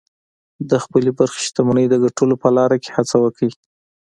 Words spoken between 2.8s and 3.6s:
کې هڅه وکړئ